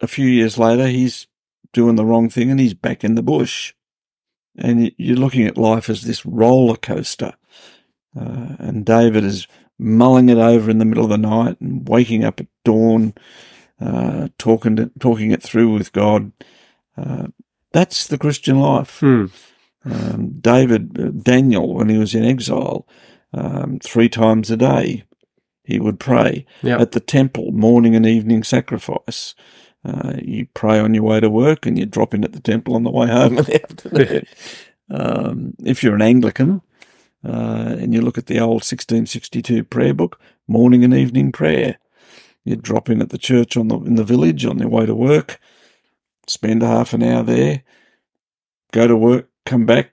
a 0.00 0.06
few 0.06 0.26
years 0.26 0.58
later, 0.58 0.86
he's 0.86 1.26
doing 1.72 1.96
the 1.96 2.04
wrong 2.04 2.28
thing 2.28 2.50
and 2.50 2.60
he's 2.60 2.74
back 2.74 3.04
in 3.04 3.14
the 3.14 3.22
bush. 3.22 3.74
And 4.56 4.92
you're 4.96 5.16
looking 5.16 5.46
at 5.46 5.56
life 5.56 5.88
as 5.88 6.02
this 6.02 6.26
roller 6.26 6.76
coaster. 6.76 7.34
Uh, 8.18 8.56
and 8.58 8.84
David 8.84 9.24
is 9.24 9.46
mulling 9.78 10.28
it 10.28 10.38
over 10.38 10.70
in 10.70 10.78
the 10.78 10.84
middle 10.84 11.04
of 11.04 11.10
the 11.10 11.18
night 11.18 11.60
and 11.60 11.88
waking 11.88 12.24
up 12.24 12.40
at 12.40 12.46
dawn, 12.64 13.14
uh, 13.80 14.28
talking 14.38 14.76
to, 14.76 14.90
talking 14.98 15.30
it 15.30 15.42
through 15.42 15.72
with 15.72 15.92
God. 15.92 16.32
Uh, 16.96 17.28
that's 17.72 18.06
the 18.06 18.18
Christian 18.18 18.58
life. 18.58 18.98
Hmm. 19.00 19.26
Um, 19.84 20.40
David, 20.40 20.98
uh, 20.98 21.10
Daniel, 21.10 21.74
when 21.74 21.88
he 21.88 21.96
was 21.96 22.14
in 22.14 22.24
exile, 22.24 22.86
um, 23.32 23.78
three 23.78 24.08
times 24.08 24.50
a 24.50 24.56
day, 24.56 25.04
he 25.64 25.78
would 25.78 26.00
pray 26.00 26.46
yep. 26.62 26.80
at 26.80 26.92
the 26.92 27.00
temple, 27.00 27.52
morning 27.52 27.94
and 27.94 28.06
evening 28.06 28.42
sacrifice. 28.42 29.34
Uh, 29.88 30.18
you 30.22 30.46
pray 30.52 30.78
on 30.78 30.92
your 30.92 31.04
way 31.04 31.20
to 31.20 31.30
work 31.30 31.64
and 31.64 31.78
you 31.78 31.86
drop 31.86 32.12
in 32.12 32.24
at 32.24 32.32
the 32.32 32.40
temple 32.40 32.74
on 32.74 32.82
the 32.82 32.90
way 32.90 33.06
home 33.06 33.38
in 33.38 33.44
the 33.44 33.62
afternoon. 33.64 34.26
um, 34.90 35.54
if 35.64 35.82
you're 35.82 35.94
an 35.94 36.02
Anglican, 36.02 36.60
uh, 37.24 37.76
and 37.78 37.94
you 37.94 38.00
look 38.00 38.18
at 38.18 38.26
the 38.26 38.38
old 38.38 38.62
1662 38.62 39.64
prayer 39.64 39.94
book, 39.94 40.20
morning 40.46 40.84
and 40.84 40.94
evening 40.94 41.32
prayer. 41.32 41.78
You 42.44 42.56
drop 42.56 42.88
in 42.88 43.02
at 43.02 43.10
the 43.10 43.18
church 43.18 43.56
on 43.56 43.68
the 43.68 43.76
in 43.78 43.96
the 43.96 44.04
village 44.04 44.46
on 44.46 44.58
your 44.58 44.68
way 44.68 44.86
to 44.86 44.94
work, 44.94 45.40
spend 46.26 46.62
a 46.62 46.66
half 46.66 46.94
an 46.94 47.02
hour 47.02 47.22
there, 47.22 47.62
go 48.72 48.86
to 48.86 48.96
work, 48.96 49.28
come 49.44 49.66
back, 49.66 49.90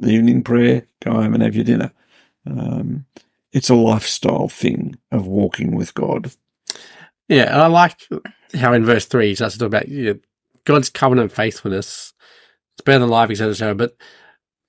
the 0.00 0.10
evening 0.10 0.42
prayer, 0.42 0.86
go 1.02 1.12
home 1.12 1.34
and 1.34 1.42
have 1.42 1.54
your 1.54 1.64
dinner. 1.64 1.92
Um, 2.46 3.06
it's 3.52 3.70
a 3.70 3.74
lifestyle 3.74 4.48
thing 4.48 4.98
of 5.10 5.26
walking 5.26 5.74
with 5.74 5.94
God. 5.94 6.32
Yeah, 7.28 7.62
I 7.62 7.66
like 7.66 8.08
how 8.54 8.72
in 8.72 8.84
verse 8.84 9.06
three 9.06 9.28
he 9.28 9.34
starts 9.34 9.54
to 9.54 9.58
talk 9.58 9.66
about 9.66 9.88
you 9.88 10.04
know, 10.04 10.20
God's 10.64 10.90
covenant 10.90 11.32
faithfulness. 11.32 12.12
It's 12.74 12.82
better 12.84 12.98
than 13.00 13.08
life, 13.08 13.30
etc., 13.30 13.50
etc. 13.52 13.74
But 13.74 13.96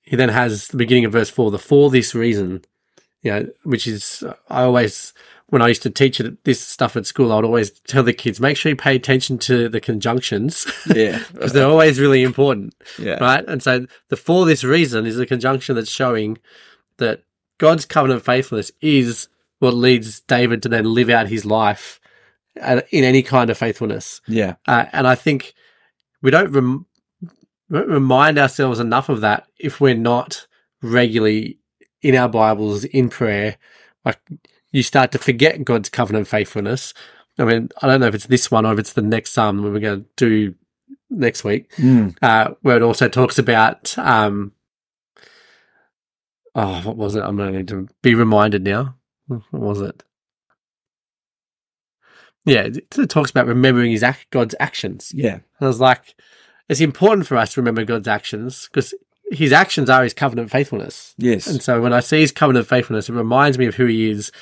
he 0.02 0.16
then 0.16 0.30
has 0.30 0.68
the 0.68 0.78
beginning 0.78 1.04
of 1.04 1.12
verse 1.12 1.28
4 1.28 1.50
the 1.50 1.58
for 1.58 1.90
this 1.90 2.14
reason 2.14 2.64
you 3.22 3.32
know, 3.32 3.48
which 3.64 3.86
is, 3.86 4.24
I 4.48 4.62
always, 4.62 5.12
when 5.48 5.62
I 5.62 5.68
used 5.68 5.82
to 5.82 5.90
teach 5.90 6.20
it, 6.20 6.44
this 6.44 6.60
stuff 6.60 6.96
at 6.96 7.06
school, 7.06 7.32
I'd 7.32 7.44
always 7.44 7.70
tell 7.80 8.02
the 8.02 8.12
kids, 8.12 8.40
make 8.40 8.56
sure 8.56 8.70
you 8.70 8.76
pay 8.76 8.96
attention 8.96 9.38
to 9.38 9.68
the 9.68 9.80
conjunctions 9.80 10.66
Yeah. 10.94 11.22
because 11.32 11.52
they're 11.52 11.66
always 11.66 12.00
really 12.00 12.22
important, 12.22 12.74
yeah. 12.98 13.14
right? 13.14 13.44
And 13.46 13.62
so 13.62 13.86
the 14.08 14.16
for 14.16 14.46
this 14.46 14.62
reason 14.64 15.06
is 15.06 15.18
a 15.18 15.26
conjunction 15.26 15.74
that's 15.74 15.90
showing 15.90 16.38
that 16.98 17.22
God's 17.58 17.84
covenant 17.84 18.24
faithfulness 18.24 18.70
is 18.80 19.28
what 19.58 19.74
leads 19.74 20.20
David 20.20 20.62
to 20.62 20.68
then 20.68 20.94
live 20.94 21.10
out 21.10 21.28
his 21.28 21.44
life 21.44 22.00
in 22.90 23.04
any 23.04 23.22
kind 23.22 23.50
of 23.50 23.58
faithfulness. 23.58 24.20
Yeah. 24.26 24.54
Uh, 24.66 24.86
and 24.92 25.06
I 25.06 25.14
think 25.14 25.54
we 26.22 26.30
don't, 26.30 26.50
rem- 26.52 26.86
remind 27.68 28.38
ourselves 28.38 28.80
enough 28.80 29.08
of 29.08 29.20
that 29.22 29.46
if 29.58 29.80
we're 29.80 29.94
not 29.94 30.46
regularly 30.82 31.58
in 32.02 32.14
our 32.14 32.28
Bibles 32.28 32.84
in 32.84 33.08
prayer. 33.08 33.56
Like 34.04 34.18
you 34.72 34.82
start 34.82 35.12
to 35.12 35.18
forget 35.18 35.64
God's 35.64 35.88
covenant 35.88 36.28
faithfulness. 36.28 36.94
I 37.38 37.44
mean, 37.44 37.68
I 37.82 37.86
don't 37.86 38.00
know 38.00 38.06
if 38.06 38.14
it's 38.14 38.26
this 38.26 38.50
one 38.50 38.66
or 38.66 38.72
if 38.72 38.78
it's 38.78 38.92
the 38.94 39.02
next 39.02 39.32
psalm 39.32 39.62
that 39.62 39.70
we're 39.70 39.80
going 39.80 40.04
to 40.04 40.06
do 40.16 40.54
next 41.10 41.44
week, 41.44 41.70
Mm. 41.76 42.16
uh, 42.20 42.50
where 42.62 42.76
it 42.76 42.82
also 42.82 43.08
talks 43.08 43.38
about, 43.38 43.96
um, 43.98 44.52
oh, 46.54 46.80
what 46.82 46.96
was 46.96 47.14
it? 47.16 47.22
I'm 47.22 47.36
going 47.36 47.64
to 47.66 47.88
be 48.02 48.14
reminded 48.14 48.64
now. 48.64 48.96
What 49.26 49.42
was 49.52 49.80
it? 49.80 50.02
Yeah, 52.48 52.62
it 52.62 52.86
it 52.98 53.10
talks 53.10 53.30
about 53.30 53.46
remembering 53.46 53.90
his 53.92 54.02
ac- 54.02 54.26
God's 54.30 54.54
actions. 54.60 55.12
Yeah. 55.14 55.34
And 55.34 55.42
I 55.60 55.66
was 55.66 55.80
like, 55.80 56.14
it's 56.68 56.80
important 56.80 57.26
for 57.26 57.36
us 57.36 57.54
to 57.54 57.60
remember 57.60 57.84
God's 57.84 58.08
actions 58.08 58.68
because 58.70 58.94
his 59.30 59.52
actions 59.52 59.90
are 59.90 60.02
his 60.02 60.14
covenant 60.14 60.50
faithfulness. 60.50 61.14
Yes. 61.18 61.46
And 61.46 61.62
so 61.62 61.80
when 61.82 61.92
I 61.92 62.00
see 62.00 62.20
his 62.20 62.32
covenant 62.32 62.66
faithfulness, 62.66 63.08
it 63.08 63.14
reminds 63.14 63.58
me 63.58 63.66
of 63.66 63.74
who 63.74 63.86
he 63.86 64.10
is, 64.10 64.32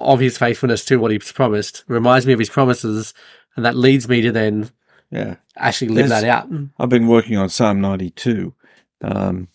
of 0.00 0.20
his 0.20 0.36
faithfulness 0.36 0.84
to 0.86 0.96
what 0.96 1.10
he's 1.12 1.30
promised, 1.32 1.84
reminds 1.88 2.26
me 2.26 2.32
of 2.32 2.38
his 2.38 2.50
promises, 2.50 3.14
and 3.54 3.64
that 3.64 3.76
leads 3.76 4.08
me 4.08 4.20
to 4.22 4.32
then 4.32 4.70
yeah. 5.10 5.36
actually 5.56 5.88
live 5.88 6.08
There's- 6.08 6.22
that 6.22 6.28
out. 6.28 6.48
I've 6.78 6.88
been 6.88 7.06
working 7.06 7.36
on 7.36 7.48
Psalm 7.48 7.80
92. 7.80 8.52
Um, 9.02 9.48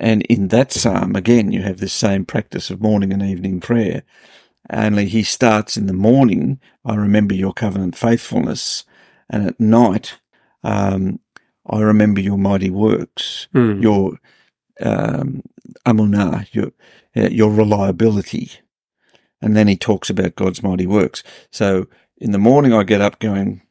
and 0.00 0.22
in 0.22 0.48
that 0.48 0.72
psalm, 0.72 1.16
again, 1.16 1.50
you 1.52 1.62
have 1.62 1.78
this 1.78 1.92
same 1.92 2.24
practice 2.24 2.70
of 2.70 2.80
morning 2.80 3.12
and 3.12 3.22
evening 3.22 3.60
prayer. 3.60 4.02
Only 4.70 5.06
he 5.06 5.22
starts 5.22 5.76
in 5.76 5.86
the 5.86 5.92
morning, 5.92 6.60
I 6.84 6.94
remember 6.94 7.34
your 7.34 7.52
covenant 7.52 7.96
faithfulness. 7.96 8.84
And 9.30 9.46
at 9.46 9.60
night, 9.60 10.18
um, 10.62 11.20
I 11.66 11.80
remember 11.80 12.20
your 12.20 12.38
mighty 12.38 12.70
works, 12.70 13.48
Hmm. 13.52 13.80
your 13.82 14.18
um, 14.80 15.42
amunah, 15.86 16.46
your, 16.52 16.72
uh, 17.16 17.28
your 17.28 17.50
reliability. 17.50 18.50
And 19.40 19.56
then 19.56 19.68
he 19.68 19.76
talks 19.76 20.10
about 20.10 20.36
God's 20.36 20.62
mighty 20.62 20.86
works. 20.86 21.22
So 21.50 21.86
in 22.18 22.32
the 22.32 22.38
morning, 22.38 22.72
I 22.72 22.82
get 22.84 23.00
up 23.00 23.18
going, 23.18 23.62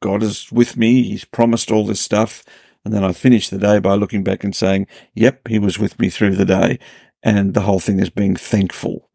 God 0.00 0.22
is 0.22 0.50
with 0.52 0.76
me. 0.76 1.02
He's 1.02 1.24
promised 1.24 1.70
all 1.70 1.86
this 1.86 2.00
stuff. 2.00 2.44
And 2.84 2.94
then 2.94 3.04
I 3.04 3.12
finish 3.12 3.48
the 3.48 3.58
day 3.58 3.80
by 3.80 3.94
looking 3.94 4.22
back 4.22 4.44
and 4.44 4.54
saying, 4.54 4.86
yep, 5.14 5.48
he 5.48 5.58
was 5.58 5.78
with 5.78 5.98
me 5.98 6.08
through 6.10 6.36
the 6.36 6.44
day. 6.44 6.78
And 7.22 7.54
the 7.54 7.62
whole 7.62 7.80
thing 7.80 7.98
is 7.98 8.10
being 8.10 8.36
thankful 8.36 9.08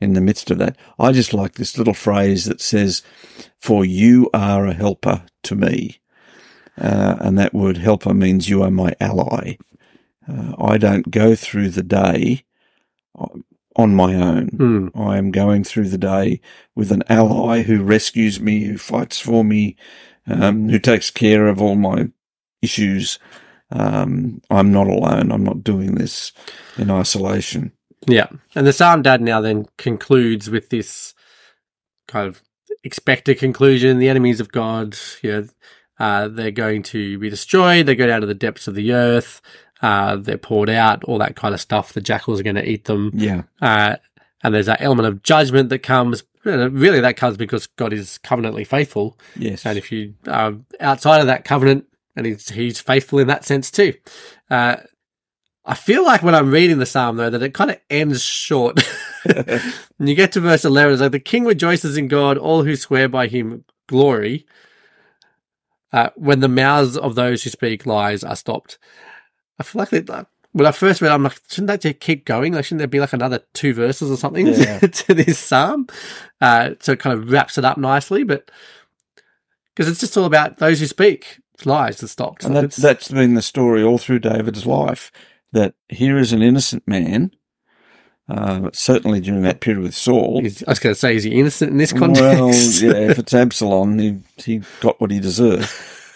in 0.00 0.12
the 0.12 0.20
midst 0.20 0.50
of 0.50 0.58
that. 0.58 0.76
I 0.98 1.12
just 1.12 1.32
like 1.32 1.54
this 1.54 1.78
little 1.78 1.94
phrase 1.94 2.44
that 2.46 2.60
says, 2.60 3.02
for 3.58 3.84
you 3.84 4.30
are 4.34 4.66
a 4.66 4.74
helper 4.74 5.24
to 5.44 5.54
me. 5.54 6.00
Uh, 6.78 7.16
and 7.20 7.38
that 7.38 7.54
word 7.54 7.78
helper 7.78 8.12
means 8.12 8.48
you 8.48 8.62
are 8.62 8.70
my 8.70 8.94
ally. 9.00 9.56
Uh, 10.28 10.54
I 10.58 10.76
don't 10.76 11.10
go 11.10 11.34
through 11.34 11.70
the 11.70 11.82
day 11.82 12.44
on 13.76 13.94
my 13.94 14.14
own. 14.14 14.48
Hmm. 14.48 14.88
I 14.98 15.18
am 15.18 15.30
going 15.30 15.64
through 15.64 15.88
the 15.88 15.98
day 15.98 16.40
with 16.74 16.90
an 16.92 17.02
ally 17.08 17.62
who 17.62 17.82
rescues 17.82 18.40
me, 18.40 18.64
who 18.64 18.78
fights 18.78 19.18
for 19.20 19.44
me, 19.44 19.76
um, 20.26 20.68
who 20.68 20.78
takes 20.78 21.10
care 21.10 21.46
of 21.46 21.60
all 21.60 21.76
my 21.76 22.10
issues. 22.62 23.18
Um, 23.70 24.40
I'm 24.50 24.72
not 24.72 24.86
alone. 24.86 25.30
I'm 25.30 25.44
not 25.44 25.64
doing 25.64 25.94
this 25.94 26.32
in 26.76 26.90
isolation. 26.90 27.72
Yeah. 28.06 28.28
And 28.54 28.66
the 28.66 28.72
Psalm 28.72 29.02
Dad 29.02 29.20
now 29.20 29.40
then 29.40 29.66
concludes 29.78 30.50
with 30.50 30.70
this 30.70 31.14
kind 32.06 32.28
of 32.28 32.42
expected 32.84 33.38
conclusion. 33.38 33.98
The 33.98 34.08
enemies 34.08 34.40
of 34.40 34.52
God, 34.52 34.96
you 35.22 35.32
know, 35.32 35.48
uh, 35.98 36.28
they're 36.28 36.50
going 36.50 36.82
to 36.84 37.18
be 37.18 37.30
destroyed. 37.30 37.86
They 37.86 37.94
go 37.94 38.06
down 38.06 38.20
to 38.20 38.26
the 38.26 38.34
depths 38.34 38.68
of 38.68 38.74
the 38.74 38.92
earth. 38.92 39.40
Uh, 39.82 40.16
they're 40.16 40.38
poured 40.38 40.70
out, 40.70 41.04
all 41.04 41.18
that 41.18 41.36
kind 41.36 41.54
of 41.54 41.60
stuff. 41.60 41.92
The 41.92 42.00
jackals 42.00 42.40
are 42.40 42.44
going 42.44 42.56
to 42.56 42.68
eat 42.68 42.84
them. 42.84 43.10
Yeah. 43.14 43.42
Uh, 43.60 43.96
and 44.42 44.54
there's 44.54 44.66
that 44.66 44.82
element 44.82 45.08
of 45.08 45.22
judgment 45.22 45.70
that 45.70 45.80
comes. 45.80 46.22
Really, 46.44 47.00
that 47.00 47.16
comes 47.16 47.36
because 47.36 47.66
God 47.66 47.92
is 47.92 48.18
covenantly 48.18 48.64
faithful. 48.64 49.18
Yes. 49.34 49.66
And 49.66 49.76
if 49.76 49.90
you 49.90 50.14
are 50.28 50.54
outside 50.80 51.20
of 51.20 51.26
that 51.26 51.44
covenant, 51.44 51.86
and 52.14 52.24
he's, 52.24 52.50
he's 52.50 52.80
faithful 52.80 53.18
in 53.18 53.26
that 53.26 53.44
sense 53.44 53.70
too. 53.70 53.94
Uh, 54.48 54.76
I 55.68 55.74
feel 55.74 56.04
like 56.04 56.22
when 56.22 56.34
I'm 56.34 56.52
reading 56.52 56.78
the 56.78 56.86
psalm 56.86 57.16
though, 57.16 57.28
that 57.28 57.42
it 57.42 57.52
kind 57.52 57.72
of 57.72 57.78
ends 57.90 58.22
short. 58.22 58.80
you 59.98 60.14
get 60.14 60.32
to 60.32 60.40
verse 60.40 60.64
11, 60.64 60.92
it's 60.92 61.02
like, 61.02 61.10
the 61.12 61.18
king 61.18 61.44
rejoices 61.44 61.96
in 61.96 62.06
God, 62.06 62.38
all 62.38 62.62
who 62.62 62.76
swear 62.76 63.08
by 63.08 63.26
him 63.26 63.64
glory, 63.88 64.46
uh, 65.92 66.10
when 66.14 66.38
the 66.38 66.48
mouths 66.48 66.96
of 66.96 67.16
those 67.16 67.42
who 67.42 67.50
speak 67.50 67.84
lies 67.84 68.22
are 68.22 68.36
stopped. 68.36 68.78
I 69.58 69.64
feel 69.64 69.80
like 69.80 69.92
it, 69.92 70.08
like, 70.08 70.26
when 70.52 70.66
I 70.66 70.72
first 70.72 71.02
read, 71.02 71.10
it, 71.10 71.14
I'm 71.14 71.24
like, 71.24 71.38
shouldn't 71.48 71.66
that 71.66 71.80
just 71.80 71.98
keep 71.98 72.24
going? 72.24 72.52
Like, 72.52 72.64
shouldn't 72.64 72.78
there 72.78 72.86
be 72.86 73.00
like 73.00 73.12
another 73.12 73.40
two 73.52 73.74
verses 73.74 74.08
or 74.08 74.16
something 74.16 74.46
Yeah. 74.46 74.78
to 74.80 75.14
this 75.14 75.38
psalm? 75.38 75.88
Uh, 76.40 76.70
so 76.78 76.92
it 76.92 77.00
kind 77.00 77.18
of 77.18 77.30
wraps 77.30 77.58
it 77.58 77.64
up 77.64 77.76
nicely, 77.76 78.22
but 78.22 78.50
because 79.74 79.90
it's 79.90 80.00
just 80.00 80.16
all 80.16 80.24
about 80.24 80.58
those 80.58 80.78
who 80.78 80.86
speak 80.86 81.40
lies 81.64 82.02
are 82.02 82.08
stopped. 82.08 82.44
and 82.44 82.54
Like, 82.54 82.70
that, 82.70 82.80
that's 82.80 83.10
been 83.10 83.34
the 83.34 83.42
story 83.42 83.82
all 83.82 83.98
through 83.98 84.20
David's 84.20 84.64
life. 84.64 85.10
That 85.52 85.74
here 85.88 86.18
is 86.18 86.32
an 86.32 86.42
innocent 86.42 86.86
man, 86.86 87.30
uh, 88.28 88.70
certainly 88.72 89.20
during 89.20 89.42
that 89.42 89.60
period 89.60 89.82
with 89.82 89.94
Saul. 89.94 90.40
I 90.40 90.70
was 90.70 90.78
going 90.78 90.94
to 90.94 90.98
say, 90.98 91.16
is 91.16 91.24
he 91.24 91.38
innocent 91.38 91.70
in 91.70 91.78
this 91.78 91.92
context? 91.92 92.22
Well, 92.22 92.52
yeah, 92.52 93.10
if 93.10 93.18
it's 93.18 93.32
Absalom, 93.34 93.98
he, 93.98 94.18
he 94.36 94.62
got 94.80 95.00
what 95.00 95.10
he 95.10 95.20
deserved, 95.20 95.70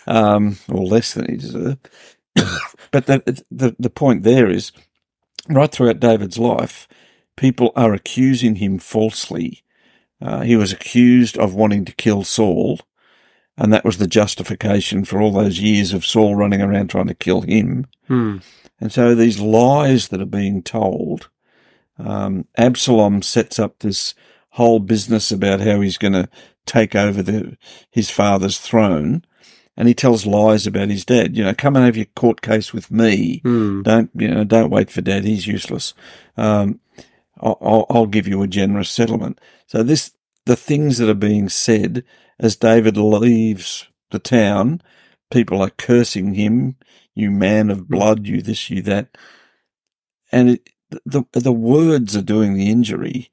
um, 0.06 0.58
or 0.68 0.84
less 0.84 1.14
than 1.14 1.30
he 1.30 1.36
deserved. 1.36 1.88
but 2.90 3.06
the, 3.06 3.44
the 3.50 3.74
the 3.78 3.90
point 3.90 4.22
there 4.22 4.48
is, 4.50 4.72
right 5.48 5.70
throughout 5.70 6.00
David's 6.00 6.38
life, 6.38 6.86
people 7.36 7.72
are 7.76 7.92
accusing 7.94 8.56
him 8.56 8.78
falsely. 8.78 9.62
Uh, 10.22 10.42
he 10.42 10.54
was 10.56 10.72
accused 10.72 11.38
of 11.38 11.54
wanting 11.54 11.84
to 11.86 11.92
kill 11.92 12.24
Saul, 12.24 12.80
and 13.60 13.74
that 13.74 13.84
was 13.84 13.98
the 13.98 14.06
justification 14.06 15.04
for 15.04 15.20
all 15.20 15.32
those 15.32 15.60
years 15.60 15.92
of 15.92 16.06
Saul 16.06 16.34
running 16.34 16.62
around 16.62 16.88
trying 16.88 17.08
to 17.08 17.14
kill 17.14 17.42
him. 17.42 17.86
Hmm. 18.08 18.38
And 18.80 18.90
so 18.90 19.14
these 19.14 19.38
lies 19.38 20.08
that 20.08 20.22
are 20.22 20.26
being 20.26 20.62
told, 20.62 21.28
um, 21.98 22.46
Absalom 22.56 23.20
sets 23.20 23.58
up 23.58 23.78
this 23.78 24.14
whole 24.52 24.78
business 24.78 25.30
about 25.30 25.60
how 25.60 25.82
he's 25.82 25.98
going 25.98 26.14
to 26.14 26.30
take 26.64 26.96
over 26.96 27.22
the, 27.22 27.58
his 27.90 28.08
father's 28.10 28.58
throne. 28.58 29.26
And 29.76 29.86
he 29.86 29.94
tells 29.94 30.24
lies 30.24 30.66
about 30.66 30.88
his 30.88 31.04
dad. 31.04 31.36
You 31.36 31.44
know, 31.44 31.54
come 31.54 31.76
and 31.76 31.84
have 31.84 31.98
your 31.98 32.06
court 32.06 32.40
case 32.40 32.72
with 32.72 32.90
me. 32.90 33.40
Hmm. 33.44 33.82
Don't, 33.82 34.10
you 34.14 34.28
know, 34.28 34.44
don't 34.44 34.70
wait 34.70 34.90
for 34.90 35.02
dad. 35.02 35.24
He's 35.24 35.46
useless. 35.46 35.92
Um, 36.38 36.80
I'll, 37.38 37.58
I'll, 37.60 37.86
I'll 37.90 38.06
give 38.06 38.26
you 38.26 38.40
a 38.42 38.48
generous 38.48 38.90
settlement. 38.90 39.38
So 39.66 39.82
this, 39.82 40.12
the 40.46 40.56
things 40.56 40.96
that 40.96 41.10
are 41.10 41.14
being 41.14 41.50
said 41.50 42.04
as 42.40 42.56
David 42.56 42.96
leaves 42.96 43.86
the 44.10 44.18
town, 44.18 44.82
people 45.30 45.62
are 45.62 45.70
cursing 45.70 46.34
him. 46.34 46.76
You 47.14 47.30
man 47.30 47.70
of 47.70 47.88
blood, 47.88 48.26
you 48.26 48.40
this, 48.40 48.70
you 48.70 48.82
that. 48.82 49.16
And 50.32 50.50
it, 50.50 50.70
the, 51.04 51.24
the 51.32 51.52
words 51.52 52.16
are 52.16 52.22
doing 52.22 52.54
the 52.54 52.70
injury, 52.70 53.30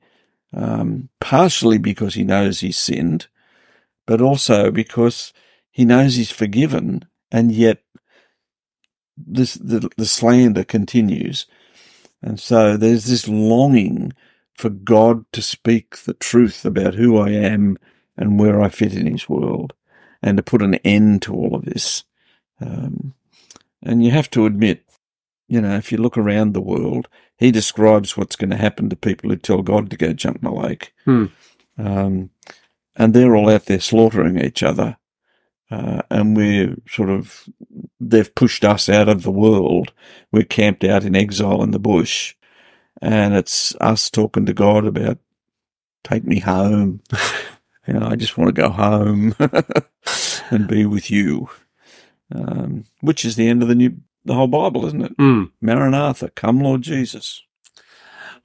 um, 0.54 1.10
partially 1.22 1.78
because 1.78 2.16
he 2.16 2.24
knows 2.24 2.60
he's 2.60 2.78
sinned, 2.78 3.28
but 4.06 4.22
also 4.22 4.72
because 4.72 5.32
he 5.72 5.86
knows 5.86 6.16
he's 6.16 6.32
forgiven, 6.32 7.06
and 7.32 7.52
yet 7.52 7.84
this 9.16 9.56
the, 9.56 9.90
the 9.98 10.06
slander 10.06 10.64
continues. 10.64 11.46
And 12.22 12.40
so 12.40 12.78
there's 12.78 13.06
this 13.06 13.28
longing 13.28 14.14
for 14.56 14.70
God 14.70 15.26
to 15.34 15.42
speak 15.42 16.00
the 16.00 16.16
truth 16.16 16.66
about 16.66 16.96
who 16.96 17.18
I 17.18 17.30
am 17.30 17.78
and 18.18 18.40
where 18.40 18.62
I 18.62 18.70
fit 18.70 18.94
in 18.94 19.06
his 19.08 19.30
world 19.30 19.74
and 20.22 20.38
to 20.38 20.44
put 20.44 20.62
an 20.62 20.76
end 20.76 21.22
to 21.24 21.34
all 21.34 21.56
of 21.56 21.66
this. 21.66 22.04
Um, 22.60 23.14
and 23.84 24.04
you 24.04 24.12
have 24.12 24.30
to 24.32 24.46
admit, 24.46 24.84
you 25.48 25.62
know, 25.62 25.76
if 25.78 25.92
you 25.92 25.98
look 25.98 26.18
around 26.18 26.54
the 26.54 26.62
world, 26.62 27.08
he 27.38 27.52
describes 27.52 28.18
what's 28.18 28.36
going 28.36 28.50
to 28.50 28.58
happen 28.58 28.90
to 28.90 28.96
people 28.96 29.30
who 29.30 29.36
tell 29.36 29.62
God 29.62 29.90
to 29.90 29.98
go 29.98 30.14
jump 30.14 30.42
in 30.42 30.48
a 30.48 30.54
lake. 30.54 30.94
Hmm. 31.06 31.26
Um, 31.78 32.32
and 32.96 33.14
they're 33.14 33.36
all 33.36 33.50
out 33.50 33.66
there 33.66 33.80
slaughtering 33.80 34.40
each 34.40 34.64
other. 34.64 34.98
Uh, 35.70 36.02
and 36.10 36.36
we're 36.36 36.76
sort 36.90 37.10
of, 37.10 37.48
they've 38.00 38.34
pushed 38.34 38.64
us 38.64 38.90
out 38.90 39.10
of 39.10 39.24
the 39.24 39.32
world. 39.32 39.94
We're 40.32 40.44
camped 40.44 40.84
out 40.84 41.04
in 41.04 41.16
exile 41.16 41.62
in 41.62 41.72
the 41.72 41.80
bush. 41.80 42.34
and 43.02 43.36
it's 43.36 43.76
us 43.76 44.10
talking 44.10 44.46
to 44.48 44.54
God 44.54 44.86
about 44.86 45.20
take 46.04 46.24
me 46.24 46.40
home. 46.40 47.02
you 47.88 47.94
know, 47.94 48.08
I 48.08 48.16
just 48.16 48.38
want 48.38 48.54
to 48.54 48.62
go 48.62 48.70
home 48.70 49.36
and 50.50 50.68
be 50.68 50.86
with 50.86 51.10
you. 51.10 51.50
Um, 52.34 52.84
which 53.00 53.24
is 53.24 53.38
the 53.38 53.48
end 53.48 53.62
of 53.62 53.70
the 53.70 53.76
new, 53.76 53.96
the 54.26 54.34
whole 54.34 54.48
Bible, 54.48 54.86
isn't 54.86 55.02
it? 55.02 55.18
Mm. 55.18 55.52
Maranatha, 55.62 56.30
come 56.32 56.60
Lord 56.60 56.82
Jesus. 56.82 57.42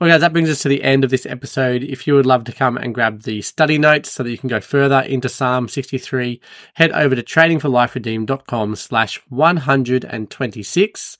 Well, 0.00 0.10
guys, 0.10 0.20
that 0.20 0.32
brings 0.32 0.50
us 0.50 0.62
to 0.62 0.68
the 0.68 0.82
end 0.82 1.04
of 1.04 1.10
this 1.10 1.26
episode. 1.26 1.82
If 1.82 2.06
you 2.06 2.14
would 2.14 2.26
love 2.26 2.44
to 2.44 2.52
come 2.52 2.76
and 2.76 2.94
grab 2.94 3.22
the 3.22 3.42
study 3.42 3.78
notes 3.78 4.10
so 4.10 4.22
that 4.22 4.30
you 4.30 4.38
can 4.38 4.48
go 4.48 4.60
further 4.60 5.00
into 5.00 5.28
Psalm 5.28 5.68
63, 5.68 6.40
head 6.74 6.92
over 6.92 7.14
to 7.14 7.22
trainingforliferedeemed.com 7.22 8.76
slash 8.76 9.20
126. 9.28 11.18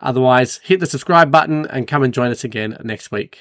Otherwise, 0.00 0.60
hit 0.64 0.80
the 0.80 0.86
subscribe 0.86 1.30
button 1.30 1.66
and 1.66 1.86
come 1.86 2.02
and 2.02 2.14
join 2.14 2.30
us 2.30 2.44
again 2.44 2.76
next 2.82 3.10
week. 3.10 3.40